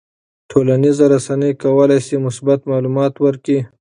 ټولنیزې 0.49 1.05
رسنۍ 1.13 1.51
کولی 1.61 1.99
شي 2.05 2.15
مثبت 2.25 2.59
معلومات 2.71 3.13
ورکړي. 3.25 3.59